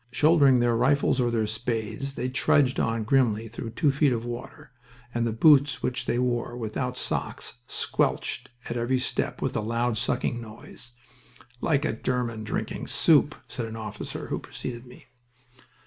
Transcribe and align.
Shouldering 0.11 0.57
their 0.57 0.75
rifles 0.75 1.21
or 1.21 1.29
their 1.29 1.45
spades, 1.45 2.15
they 2.15 2.27
trudged 2.27 2.79
on 2.79 3.03
grimly 3.03 3.47
through 3.47 3.69
two 3.69 3.91
feet 3.91 4.11
of 4.11 4.25
water, 4.25 4.71
and 5.13 5.27
the 5.27 5.31
boots 5.31 5.83
which 5.83 6.07
they 6.07 6.17
wore 6.17 6.57
without 6.57 6.97
socks 6.97 7.59
squelched 7.67 8.49
at 8.67 8.77
every 8.77 8.97
step 8.97 9.43
with 9.43 9.55
a 9.55 9.61
loud, 9.61 9.97
sucking 9.99 10.41
noise 10.41 10.93
"like 11.59 11.85
a 11.85 11.93
German 11.93 12.43
drinking 12.43 12.87
soup," 12.87 13.35
said 13.47 13.67
an 13.67 13.75
officer 13.75 14.29
who 14.29 14.39
preceded 14.39 14.87
me. 14.87 15.05